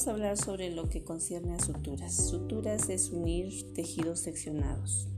[0.00, 2.14] vamos a hablar sobre lo que concierne a suturas.
[2.14, 5.08] Suturas es unir tejidos seccionados.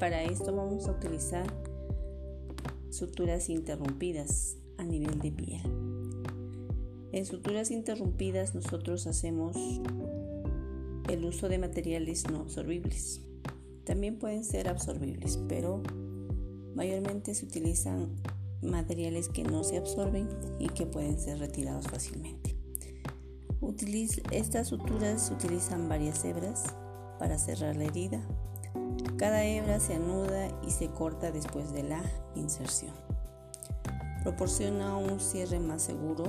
[0.00, 1.46] Para esto vamos a utilizar
[2.90, 5.62] suturas interrumpidas a nivel de piel.
[7.12, 9.56] En suturas interrumpidas nosotros hacemos
[11.08, 13.20] el uso de materiales no absorbibles.
[13.84, 15.80] También pueden ser absorbibles, pero
[16.74, 18.16] mayormente se utilizan
[18.62, 20.28] materiales que no se absorben
[20.58, 22.55] y que pueden ser retirados fácilmente.
[24.30, 26.64] Estas suturas utilizan varias hebras
[27.18, 28.20] para cerrar la herida.
[29.16, 32.02] Cada hebra se anuda y se corta después de la
[32.34, 32.92] inserción.
[34.22, 36.24] Proporciona un cierre más seguro.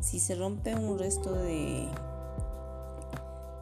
[0.00, 1.88] Si se rompe un resto de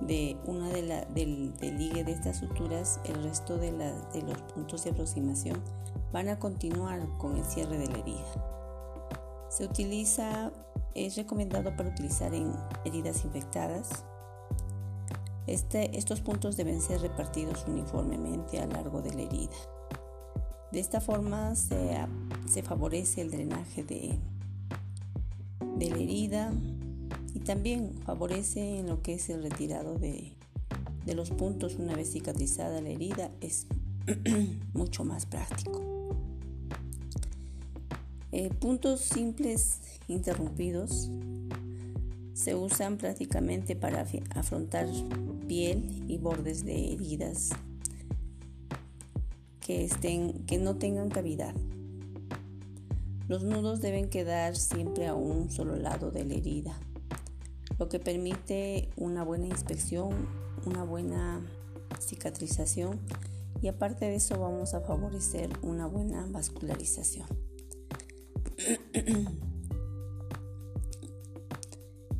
[0.07, 4.85] de una de la, del, ligue de estas suturas, el resto de, de los puntos
[4.85, 5.63] de aproximación
[6.13, 9.49] van a continuar con el cierre de la herida.
[9.49, 10.51] Se utiliza,
[10.95, 12.52] es recomendado para utilizar en
[12.85, 14.04] heridas infectadas.
[15.46, 19.57] Este, estos puntos deben ser repartidos uniformemente a lo largo de la herida.
[20.70, 24.18] De esta forma se, favorece el drenaje de
[25.90, 26.52] la herida
[27.35, 30.32] y también favorece en lo que es el retirado de,
[31.07, 33.66] los puntos una vez cicatrizada la herida es
[34.73, 35.91] mucho más práctico.
[38.33, 41.11] Eh, puntos simples interrumpidos
[42.33, 44.88] se usan prácticamente para afrontar
[45.47, 47.51] piel y bordes de heridas
[49.60, 51.55] que, estén, que no tengan cavidad.
[53.29, 56.80] Los nudos deben quedar siempre a un solo lado de la herida
[57.83, 60.29] lo que permite una buena inspección,
[60.66, 61.45] una buena
[61.99, 63.01] cicatrización
[63.60, 67.27] y aparte de eso vamos a favorecer una buena vascularización.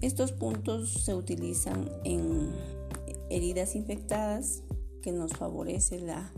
[0.01, 2.51] Estos puntos se utilizan en
[3.31, 4.63] heridas infectadas
[5.01, 6.33] que nos favorece la,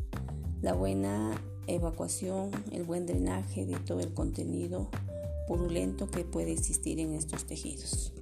[0.60, 4.90] la buena evacuación, el buen drenaje de todo el contenido
[5.46, 8.12] purulento que puede existir en estos tejidos.